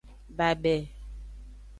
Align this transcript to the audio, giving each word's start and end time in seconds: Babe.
Babe. 0.37 0.77